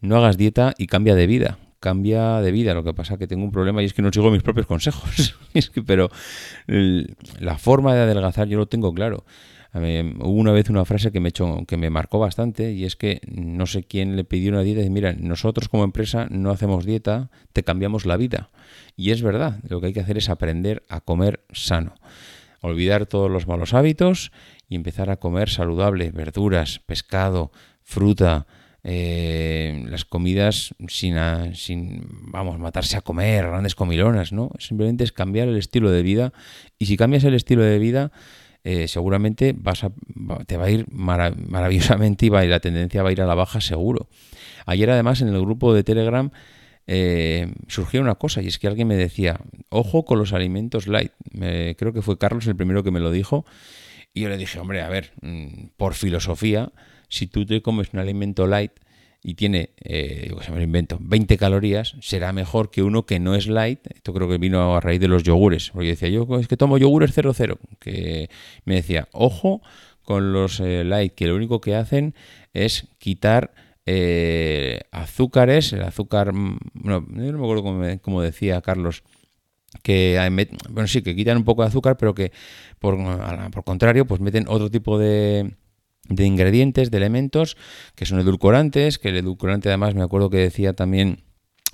no 0.00 0.16
hagas 0.16 0.36
dieta 0.36 0.74
y 0.78 0.86
cambia 0.86 1.14
de 1.14 1.26
vida 1.26 1.58
cambia 1.86 2.40
de 2.40 2.50
vida. 2.50 2.74
Lo 2.74 2.82
que 2.82 2.92
pasa 2.92 3.14
es 3.14 3.20
que 3.20 3.28
tengo 3.28 3.44
un 3.44 3.52
problema 3.52 3.80
y 3.80 3.84
es 3.84 3.94
que 3.94 4.02
no 4.02 4.10
sigo 4.12 4.32
mis 4.32 4.42
propios 4.42 4.66
consejos. 4.66 5.38
pero 5.86 6.10
la 7.38 7.58
forma 7.58 7.94
de 7.94 8.00
adelgazar 8.00 8.48
yo 8.48 8.58
lo 8.58 8.66
tengo 8.66 8.92
claro. 8.92 9.24
hubo 9.72 10.32
una 10.32 10.50
vez 10.50 10.68
una 10.68 10.84
frase 10.84 11.12
que 11.12 11.20
me, 11.20 11.28
echó, 11.28 11.64
que 11.64 11.76
me 11.76 11.88
marcó 11.88 12.18
bastante 12.18 12.72
y 12.72 12.84
es 12.84 12.96
que 12.96 13.20
no 13.30 13.66
sé 13.66 13.84
quién 13.84 14.16
le 14.16 14.24
pidió 14.24 14.50
una 14.50 14.62
dieta 14.62 14.80
y 14.80 14.82
dice, 14.82 14.90
mira, 14.90 15.12
nosotros 15.12 15.68
como 15.68 15.84
empresa 15.84 16.26
no 16.28 16.50
hacemos 16.50 16.84
dieta, 16.84 17.30
te 17.52 17.62
cambiamos 17.62 18.04
la 18.04 18.16
vida. 18.16 18.50
Y 18.96 19.12
es 19.12 19.22
verdad, 19.22 19.60
lo 19.68 19.80
que 19.80 19.86
hay 19.86 19.92
que 19.92 20.00
hacer 20.00 20.18
es 20.18 20.28
aprender 20.28 20.82
a 20.88 21.00
comer 21.00 21.44
sano. 21.52 21.94
Olvidar 22.62 23.06
todos 23.06 23.30
los 23.30 23.46
malos 23.46 23.74
hábitos 23.74 24.32
y 24.68 24.74
empezar 24.74 25.08
a 25.10 25.18
comer 25.18 25.50
saludable, 25.50 26.10
verduras, 26.10 26.80
pescado, 26.80 27.52
fruta, 27.84 28.48
eh, 28.88 29.84
las 29.88 30.04
comidas 30.04 30.72
sin, 30.86 31.16
sin, 31.54 32.06
vamos, 32.30 32.60
matarse 32.60 32.96
a 32.96 33.00
comer, 33.00 33.44
grandes 33.44 33.74
comilonas, 33.74 34.32
¿no? 34.32 34.52
Simplemente 34.60 35.02
es 35.02 35.10
cambiar 35.10 35.48
el 35.48 35.56
estilo 35.56 35.90
de 35.90 36.04
vida 36.04 36.32
y 36.78 36.86
si 36.86 36.96
cambias 36.96 37.24
el 37.24 37.34
estilo 37.34 37.64
de 37.64 37.80
vida, 37.80 38.12
eh, 38.62 38.86
seguramente 38.86 39.56
vas 39.58 39.82
a, 39.82 39.90
te 40.46 40.56
va 40.56 40.66
a 40.66 40.70
ir 40.70 40.86
maravillosamente 40.92 42.26
y, 42.26 42.28
va, 42.28 42.44
y 42.44 42.48
la 42.48 42.60
tendencia 42.60 43.02
va 43.02 43.08
a 43.08 43.12
ir 43.12 43.20
a 43.20 43.26
la 43.26 43.34
baja 43.34 43.60
seguro. 43.60 44.08
Ayer 44.66 44.88
además 44.88 45.20
en 45.20 45.28
el 45.34 45.40
grupo 45.40 45.74
de 45.74 45.82
Telegram 45.82 46.30
eh, 46.86 47.52
surgió 47.66 48.00
una 48.00 48.14
cosa 48.14 48.40
y 48.40 48.46
es 48.46 48.60
que 48.60 48.68
alguien 48.68 48.86
me 48.86 48.96
decía, 48.96 49.40
ojo 49.68 50.04
con 50.04 50.20
los 50.20 50.32
alimentos 50.32 50.86
light. 50.86 51.10
creo 51.32 51.92
que 51.92 52.02
fue 52.02 52.18
Carlos 52.18 52.46
el 52.46 52.54
primero 52.54 52.84
que 52.84 52.92
me 52.92 53.00
lo 53.00 53.10
dijo 53.10 53.46
y 54.14 54.20
yo 54.20 54.28
le 54.28 54.36
dije, 54.36 54.60
hombre, 54.60 54.80
a 54.80 54.88
ver, 54.88 55.10
mm, 55.22 55.70
por 55.76 55.94
filosofía, 55.94 56.70
si 57.08 57.26
tú 57.26 57.46
te 57.46 57.62
comes 57.62 57.92
un 57.92 58.00
alimento 58.00 58.46
light 58.46 58.72
y 59.22 59.34
tiene, 59.34 59.70
eh, 59.82 60.32
me 60.50 60.56
lo 60.56 60.62
invento, 60.62 60.98
20 61.00 61.36
calorías, 61.36 61.96
será 62.00 62.32
mejor 62.32 62.70
que 62.70 62.82
uno 62.82 63.06
que 63.06 63.18
no 63.18 63.34
es 63.34 63.48
light. 63.48 63.80
Esto 63.92 64.14
creo 64.14 64.28
que 64.28 64.38
vino 64.38 64.76
a 64.76 64.80
raíz 64.80 65.00
de 65.00 65.08
los 65.08 65.24
yogures. 65.24 65.70
Porque 65.70 65.88
decía, 65.88 66.08
yo 66.08 66.28
es 66.38 66.46
que 66.46 66.56
tomo 66.56 66.78
yogures 66.78 67.12
00. 67.12 67.58
Que 67.80 68.30
me 68.64 68.76
decía, 68.76 69.08
ojo 69.10 69.62
con 70.02 70.32
los 70.32 70.60
eh, 70.60 70.84
light, 70.84 71.14
que 71.14 71.26
lo 71.26 71.34
único 71.34 71.60
que 71.60 71.74
hacen 71.74 72.14
es 72.54 72.86
quitar 72.98 73.52
eh, 73.84 74.82
azúcares, 74.92 75.72
el 75.72 75.82
azúcar, 75.82 76.32
mm, 76.32 76.58
no, 76.74 77.00
no 77.00 77.38
me 77.38 77.44
acuerdo 77.44 78.00
cómo, 78.00 78.22
decía 78.22 78.60
Carlos, 78.62 79.02
que 79.82 80.18
bueno 80.70 80.86
sí 80.86 81.02
que 81.02 81.16
quitan 81.16 81.36
un 81.36 81.44
poco 81.44 81.62
de 81.62 81.68
azúcar 81.68 81.96
pero 81.98 82.14
que 82.14 82.32
por, 82.78 82.96
por 83.50 83.64
contrario 83.64 84.06
pues 84.06 84.20
meten 84.20 84.46
otro 84.48 84.70
tipo 84.70 84.98
de, 84.98 85.54
de 86.08 86.24
ingredientes, 86.24 86.90
de 86.90 86.96
elementos 86.96 87.56
que 87.94 88.06
son 88.06 88.20
edulcorantes, 88.20 88.98
que 88.98 89.08
el 89.08 89.16
edulcorante 89.16 89.68
además 89.68 89.94
me 89.94 90.02
acuerdo 90.02 90.30
que 90.30 90.38
decía 90.38 90.72
también 90.74 91.24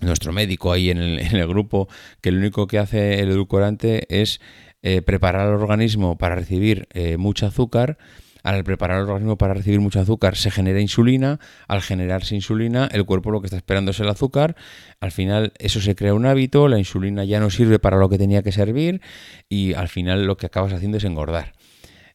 nuestro 0.00 0.32
médico 0.32 0.72
ahí 0.72 0.90
en 0.90 0.98
el, 0.98 1.46
grupo 1.48 1.88
que 2.20 2.30
lo 2.30 2.38
único 2.38 2.66
que 2.66 2.78
hace 2.78 3.20
el 3.20 3.30
edulcorante 3.30 4.06
es 4.08 4.40
eh, 4.82 5.02
preparar 5.02 5.48
al 5.48 5.54
organismo 5.54 6.18
para 6.18 6.34
recibir 6.34 6.88
eh, 6.92 7.16
mucho 7.16 7.46
azúcar. 7.46 7.98
Al 8.42 8.64
preparar 8.64 8.96
el 8.98 9.04
organismo 9.04 9.38
para 9.38 9.54
recibir 9.54 9.78
mucho 9.78 10.00
azúcar 10.00 10.34
se 10.34 10.50
genera 10.50 10.80
insulina, 10.80 11.38
al 11.68 11.80
generarse 11.80 12.34
insulina 12.34 12.88
el 12.90 13.04
cuerpo 13.04 13.30
lo 13.30 13.40
que 13.40 13.46
está 13.46 13.56
esperando 13.56 13.92
es 13.92 14.00
el 14.00 14.08
azúcar, 14.08 14.56
al 14.98 15.12
final 15.12 15.52
eso 15.58 15.80
se 15.80 15.94
crea 15.94 16.12
un 16.12 16.26
hábito, 16.26 16.66
la 16.66 16.76
insulina 16.76 17.24
ya 17.24 17.38
no 17.38 17.50
sirve 17.50 17.78
para 17.78 17.98
lo 17.98 18.08
que 18.08 18.18
tenía 18.18 18.42
que 18.42 18.50
servir 18.50 19.00
y 19.48 19.74
al 19.74 19.86
final 19.86 20.26
lo 20.26 20.36
que 20.36 20.46
acabas 20.46 20.72
haciendo 20.72 20.96
es 20.96 21.04
engordar. 21.04 21.52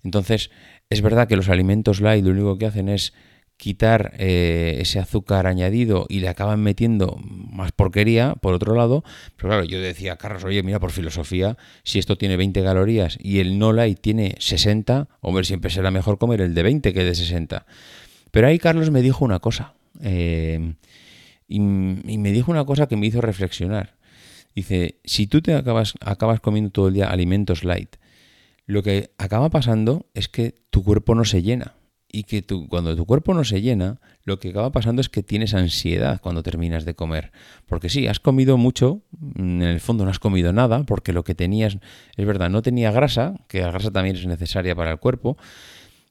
Entonces, 0.04 0.52
es 0.90 1.02
verdad 1.02 1.28
que 1.28 1.36
los 1.36 1.50
alimentos 1.50 2.02
light 2.02 2.24
lo 2.24 2.32
único 2.32 2.58
que 2.58 2.66
hacen 2.66 2.90
es 2.90 3.14
quitar 3.58 4.14
eh, 4.20 4.78
ese 4.80 5.00
azúcar 5.00 5.48
añadido 5.48 6.06
y 6.10 6.20
le 6.20 6.30
acaban 6.30 6.62
metiendo 6.62 7.18
más 7.20 7.72
porquería, 7.72 8.36
por 8.36 8.54
otro 8.54 8.76
lado. 8.76 9.04
Pero 9.36 9.50
claro, 9.50 9.64
yo 9.64 9.82
decía, 9.82 10.16
Carlos, 10.16 10.44
oye, 10.44 10.62
mira, 10.62 10.80
por 10.80 10.92
filosofía, 10.92 11.58
si 11.84 11.98
esto 11.98 12.18
tiene 12.18 12.38
20 12.38 12.64
calorías 12.64 13.18
y 13.20 13.40
el 13.40 13.58
no 13.58 13.74
light 13.74 14.00
tiene 14.00 14.36
60, 14.38 15.10
hombre, 15.22 15.44
siempre 15.44 15.72
será 15.72 15.90
mejor 15.90 16.20
comer 16.20 16.42
el 16.42 16.54
de 16.54 16.64
20 16.64 16.94
que 16.94 17.02
el 17.02 17.08
de 17.08 17.16
60. 17.16 17.66
Pero 18.30 18.48
ahí 18.48 18.60
Carlos 18.60 18.92
me 18.92 19.02
dijo 19.02 19.26
una 19.26 19.40
cosa, 19.40 19.74
eh, 20.02 20.76
y, 21.48 21.56
y, 21.58 22.18
me 22.20 22.32
dijo 22.32 22.52
una 22.52 22.66
cosa 22.66 22.88
que 22.88 22.96
me 22.96 23.08
hizo 23.08 23.22
reflexionar. 23.22 23.96
Dice, 24.54 25.00
si 25.04 25.28
tú 25.28 25.42
te 25.42 25.56
acabas, 25.56 25.94
acabas 26.02 26.40
comiendo 26.42 26.72
todo 26.72 26.90
el 26.90 26.94
día 26.94 27.10
alimentos 27.10 27.64
light, 27.64 27.96
lo 28.68 28.84
que 28.84 29.12
acaba 29.18 29.50
pasando 29.50 30.06
es 30.14 30.28
que 30.28 30.54
tu 30.70 30.84
cuerpo 30.84 31.16
no 31.16 31.26
se 31.26 31.42
llena. 31.42 31.74
Y 32.10 32.24
que 32.24 32.42
tú, 32.42 32.68
cuando 32.70 32.96
tu 32.96 33.06
cuerpo 33.06 33.34
no 33.34 33.44
se 33.44 33.62
llena, 33.62 34.00
lo 34.24 34.40
que 34.40 34.50
acaba 34.50 34.72
pasando 34.72 35.02
es 35.02 35.10
que 35.10 35.24
tienes 35.24 35.54
ansiedad 35.54 36.22
cuando 36.22 36.42
terminas 36.42 36.86
de 36.86 36.96
comer. 36.96 37.32
Porque 37.66 37.90
sí, 37.90 38.08
has 38.08 38.20
comido 38.20 38.58
mucho, 38.58 39.02
en 39.36 39.62
el 39.62 39.80
fondo 39.82 40.06
no 40.06 40.12
has 40.12 40.20
comido 40.20 40.54
nada, 40.54 40.84
porque 40.84 41.12
lo 41.12 41.24
que 41.24 41.36
tenías, 41.36 41.78
es 42.16 42.26
verdad, 42.26 42.50
no 42.50 42.62
tenía 42.62 42.92
grasa, 42.92 43.36
que 43.50 43.62
la 43.62 43.72
grasa 43.72 43.92
también 43.92 44.16
es 44.16 44.26
necesaria 44.26 44.74
para 44.74 44.92
el 44.92 45.00
cuerpo, 45.00 45.38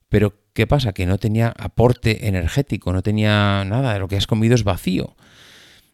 pero 0.08 0.34
¿qué 0.52 0.66
pasa? 0.66 0.92
Que 0.92 1.06
no 1.06 1.18
tenía 1.18 1.52
aporte 1.56 2.28
energético, 2.28 2.92
no 2.92 3.02
tenía 3.02 3.64
nada, 3.64 3.98
lo 3.98 4.08
que 4.08 4.16
has 4.16 4.26
comido 4.26 4.54
es 4.54 4.64
vacío. 4.64 5.16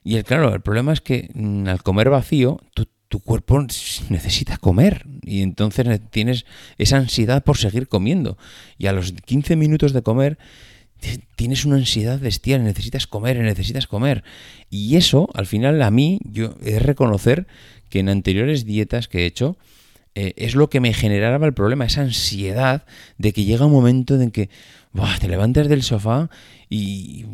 Y 0.04 0.16
el, 0.16 0.24
claro, 0.24 0.52
el 0.52 0.60
problema 0.62 0.92
es 0.92 1.00
que 1.00 1.30
mm, 1.32 1.68
al 1.68 1.82
comer 1.82 2.10
vacío, 2.10 2.58
tú 2.74 2.86
tu 3.12 3.20
cuerpo 3.20 3.60
necesita 4.08 4.56
comer 4.56 5.04
y 5.22 5.42
entonces 5.42 6.00
tienes 6.08 6.46
esa 6.78 6.96
ansiedad 6.96 7.44
por 7.44 7.58
seguir 7.58 7.86
comiendo. 7.86 8.38
Y 8.78 8.86
a 8.86 8.94
los 8.94 9.12
15 9.12 9.54
minutos 9.54 9.92
de 9.92 10.00
comer 10.00 10.38
tienes 11.36 11.66
una 11.66 11.76
ansiedad 11.76 12.18
bestial, 12.18 12.64
necesitas 12.64 13.06
comer, 13.06 13.38
necesitas 13.40 13.86
comer. 13.86 14.24
Y 14.70 14.96
eso, 14.96 15.28
al 15.34 15.44
final, 15.44 15.82
a 15.82 15.90
mí, 15.90 16.20
yo 16.24 16.54
de 16.54 16.78
reconocer 16.78 17.46
que 17.90 17.98
en 17.98 18.08
anteriores 18.08 18.64
dietas 18.64 19.08
que 19.08 19.24
he 19.24 19.26
hecho, 19.26 19.58
eh, 20.14 20.34
es 20.36 20.54
lo 20.54 20.68
que 20.68 20.80
me 20.80 20.92
generaba 20.92 21.46
el 21.46 21.54
problema, 21.54 21.84
esa 21.84 22.02
ansiedad 22.02 22.84
de 23.18 23.32
que 23.32 23.44
llega 23.44 23.66
un 23.66 23.72
momento 23.72 24.20
en 24.20 24.30
que 24.30 24.50
te 25.20 25.28
levantas 25.28 25.68
del 25.68 25.82
sofá 25.82 26.28
y 26.68 27.24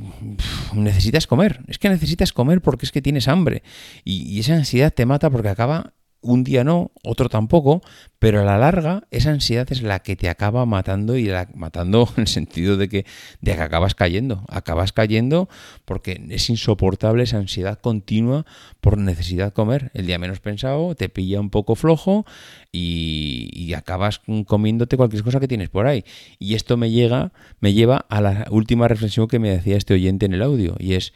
necesitas 0.74 1.26
comer. 1.26 1.60
Es 1.66 1.78
que 1.78 1.88
necesitas 1.88 2.32
comer 2.32 2.60
porque 2.60 2.86
es 2.86 2.92
que 2.92 3.02
tienes 3.02 3.28
hambre. 3.28 3.62
y 4.04 4.38
esa 4.38 4.54
ansiedad 4.54 4.92
te 4.92 5.06
mata 5.06 5.30
porque 5.30 5.48
acaba 5.48 5.92
un 6.20 6.42
día 6.42 6.64
no, 6.64 6.90
otro 7.04 7.28
tampoco, 7.28 7.80
pero 8.18 8.40
a 8.40 8.44
la 8.44 8.58
larga 8.58 9.06
esa 9.10 9.30
ansiedad 9.30 9.70
es 9.70 9.82
la 9.82 10.00
que 10.00 10.16
te 10.16 10.28
acaba 10.28 10.66
matando 10.66 11.16
y 11.16 11.24
la, 11.26 11.48
matando 11.54 12.08
en 12.16 12.22
el 12.22 12.26
sentido 12.26 12.76
de 12.76 12.88
que, 12.88 13.06
de 13.40 13.54
que 13.54 13.60
acabas 13.60 13.94
cayendo, 13.94 14.44
acabas 14.48 14.92
cayendo 14.92 15.48
porque 15.84 16.20
es 16.30 16.50
insoportable 16.50 17.22
esa 17.22 17.38
ansiedad 17.38 17.78
continua 17.78 18.46
por 18.80 18.98
necesidad 18.98 19.46
de 19.46 19.52
comer. 19.52 19.90
El 19.94 20.06
día 20.06 20.18
menos 20.18 20.40
pensado 20.40 20.94
te 20.94 21.08
pilla 21.08 21.40
un 21.40 21.50
poco 21.50 21.76
flojo 21.76 22.26
y, 22.72 23.50
y 23.52 23.74
acabas 23.74 24.20
comiéndote 24.46 24.96
cualquier 24.96 25.22
cosa 25.22 25.40
que 25.40 25.48
tienes 25.48 25.68
por 25.68 25.86
ahí. 25.86 26.04
Y 26.38 26.54
esto 26.54 26.76
me 26.76 26.90
llega, 26.90 27.32
me 27.60 27.72
lleva 27.72 28.06
a 28.08 28.20
la 28.20 28.46
última 28.50 28.88
reflexión 28.88 29.28
que 29.28 29.38
me 29.38 29.50
decía 29.50 29.76
este 29.76 29.94
oyente 29.94 30.26
en 30.26 30.34
el 30.34 30.42
audio 30.42 30.74
y 30.78 30.94
es 30.94 31.12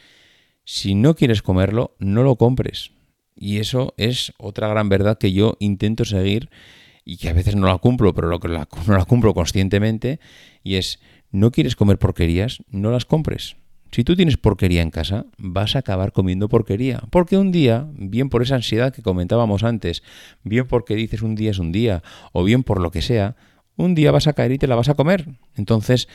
si 0.65 0.95
no 0.95 1.17
quieres 1.17 1.43
comerlo, 1.43 1.97
no 1.99 2.23
lo 2.23 2.37
compres 2.37 2.93
y 3.37 3.59
eso 3.59 3.95
es 3.97 4.33
otra 4.39 4.69
gran 4.69 4.89
verdad 4.89 5.19
que 5.19 5.33
yo 5.33 5.57
intento 5.61 6.05
seguir 6.05 6.51
y 7.05 7.17
que 7.17 7.29
a 7.29 7.33
veces 7.33 7.57
no 7.57 7.67
la 7.67 7.79
cumplo, 7.79 8.15
pero 8.15 8.29
lo 8.29 8.41
que 8.41 8.49
no 8.49 8.97
la 8.97 9.05
cumplo 9.05 9.35
conscientemente, 9.35 10.21
y 10.63 10.77
es, 10.77 11.01
no 11.31 11.51
quieres 11.51 11.77
comer 11.77 11.99
porquerías, 11.99 12.63
no 12.71 12.91
las 12.91 13.05
compres. 13.05 13.57
Si 13.91 14.05
tú 14.05 14.17
tienes 14.17 14.39
porquería 14.39 14.81
en 14.81 14.91
casa, 14.91 15.27
vas 15.37 15.77
a 15.77 15.81
acabar 15.81 16.13
comiendo 16.13 16.49
porquería. 16.49 17.03
Porque 17.11 17.37
un 17.37 17.53
día, 17.53 17.87
bien 17.93 18.31
por 18.31 18.43
esa 18.43 18.55
ansiedad 18.55 18.93
que 18.93 19.03
comentábamos 19.03 19.65
antes, 19.65 20.03
bien 20.45 20.67
porque 20.67 20.95
dices 20.95 21.21
un 21.21 21.35
día 21.35 21.51
es 21.51 21.59
un 21.59 21.73
día, 21.73 22.03
o 22.33 22.43
bien 22.43 22.63
por 22.63 22.81
lo 22.81 22.91
que 22.91 23.03
sea, 23.03 23.37
un 23.77 23.95
día 23.95 24.11
vas 24.11 24.29
a 24.29 24.33
caer 24.33 24.53
y 24.53 24.59
te 24.59 24.67
la 24.67 24.77
vas 24.77 24.89
a 24.89 24.95
comer. 24.95 25.29
Entonces, 25.57 26.09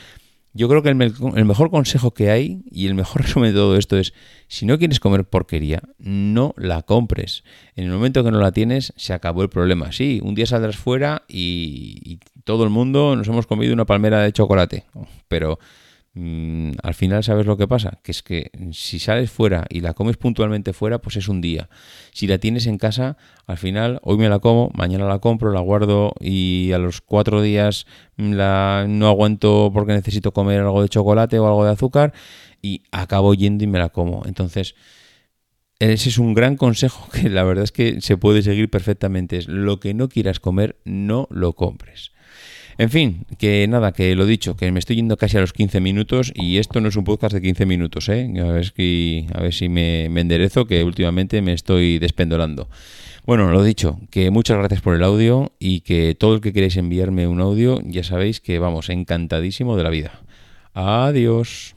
yo 0.54 0.68
creo 0.68 0.82
que 0.82 0.88
el, 0.88 0.96
mejor 0.96 1.70
consejo 1.70 2.12
que 2.12 2.30
hay 2.30 2.62
y 2.70 2.86
el 2.86 2.94
mejor 2.94 3.22
resumen 3.26 3.52
de 3.52 3.58
todo 3.58 3.76
esto 3.76 3.96
es, 3.96 4.14
si 4.48 4.66
no 4.66 4.78
quieres 4.78 5.00
comer 5.00 5.24
porquería, 5.24 5.82
no 5.98 6.54
la 6.56 6.82
compres. 6.82 7.44
En 7.76 7.84
el 7.84 7.90
momento 7.90 8.24
que 8.24 8.30
no 8.30 8.40
la 8.40 8.52
tienes, 8.52 8.92
se 8.96 9.12
acabó 9.12 9.42
el 9.42 9.48
problema. 9.48 9.92
Sí, 9.92 10.20
un 10.22 10.34
día 10.34 10.46
saldrás 10.46 10.76
fuera 10.76 11.22
y, 11.28 12.00
y 12.04 12.18
todo 12.44 12.64
el 12.64 12.70
mundo 12.70 13.14
nos 13.14 13.28
hemos 13.28 13.46
comido 13.46 13.72
una 13.72 13.84
palmera 13.84 14.22
de 14.22 14.32
chocolate, 14.32 14.86
pero 15.28 15.58
Mm, 16.20 16.72
al 16.82 16.94
final 16.94 17.22
sabes 17.22 17.46
lo 17.46 17.56
que 17.56 17.68
pasa, 17.68 18.00
que 18.02 18.10
es 18.10 18.24
que 18.24 18.50
si 18.72 18.98
sales 18.98 19.30
fuera 19.30 19.66
y 19.68 19.82
la 19.82 19.94
comes 19.94 20.16
puntualmente 20.16 20.72
fuera, 20.72 20.98
pues 20.98 21.14
es 21.14 21.28
un 21.28 21.40
día. 21.40 21.68
Si 22.12 22.26
la 22.26 22.38
tienes 22.38 22.66
en 22.66 22.76
casa, 22.76 23.16
al 23.46 23.56
final 23.56 24.00
hoy 24.02 24.18
me 24.18 24.28
la 24.28 24.40
como, 24.40 24.72
mañana 24.74 25.06
la 25.06 25.20
compro, 25.20 25.52
la 25.52 25.60
guardo 25.60 26.12
y 26.18 26.72
a 26.72 26.78
los 26.78 27.02
cuatro 27.02 27.40
días 27.40 27.86
la, 28.16 28.86
no 28.88 29.06
aguanto 29.06 29.70
porque 29.72 29.92
necesito 29.92 30.32
comer 30.32 30.58
algo 30.58 30.82
de 30.82 30.88
chocolate 30.88 31.38
o 31.38 31.46
algo 31.46 31.64
de 31.64 31.70
azúcar 31.70 32.12
y 32.60 32.82
acabo 32.90 33.32
yendo 33.34 33.62
y 33.62 33.68
me 33.68 33.78
la 33.78 33.90
como. 33.90 34.24
Entonces, 34.26 34.74
ese 35.78 36.08
es 36.08 36.18
un 36.18 36.34
gran 36.34 36.56
consejo 36.56 37.08
que 37.12 37.30
la 37.30 37.44
verdad 37.44 37.62
es 37.62 37.70
que 37.70 38.00
se 38.00 38.16
puede 38.16 38.42
seguir 38.42 38.70
perfectamente. 38.70 39.36
Es 39.36 39.46
lo 39.46 39.78
que 39.78 39.94
no 39.94 40.08
quieras 40.08 40.40
comer, 40.40 40.80
no 40.84 41.28
lo 41.30 41.52
compres. 41.52 42.10
En 42.78 42.90
fin, 42.90 43.26
que 43.38 43.66
nada, 43.68 43.90
que 43.90 44.14
lo 44.14 44.24
dicho, 44.24 44.56
que 44.56 44.70
me 44.70 44.78
estoy 44.78 44.96
yendo 44.96 45.16
casi 45.16 45.36
a 45.36 45.40
los 45.40 45.52
15 45.52 45.80
minutos 45.80 46.32
y 46.32 46.58
esto 46.58 46.80
no 46.80 46.88
es 46.88 46.96
un 46.96 47.02
podcast 47.02 47.34
de 47.34 47.42
15 47.42 47.66
minutos, 47.66 48.08
¿eh? 48.08 48.32
A 48.40 48.52
ver 48.52 48.72
si, 48.74 49.26
a 49.34 49.40
ver 49.40 49.52
si 49.52 49.68
me, 49.68 50.08
me 50.08 50.20
enderezo, 50.20 50.66
que 50.66 50.84
últimamente 50.84 51.42
me 51.42 51.54
estoy 51.54 51.98
despendolando. 51.98 52.68
Bueno, 53.26 53.50
lo 53.50 53.64
dicho, 53.64 53.98
que 54.10 54.30
muchas 54.30 54.58
gracias 54.58 54.80
por 54.80 54.94
el 54.94 55.02
audio 55.02 55.52
y 55.58 55.80
que 55.80 56.14
todo 56.14 56.36
el 56.36 56.40
que 56.40 56.52
queréis 56.52 56.76
enviarme 56.76 57.26
un 57.26 57.40
audio, 57.40 57.80
ya 57.84 58.04
sabéis 58.04 58.40
que 58.40 58.60
vamos, 58.60 58.90
encantadísimo 58.90 59.76
de 59.76 59.82
la 59.82 59.90
vida. 59.90 60.12
Adiós. 60.72 61.74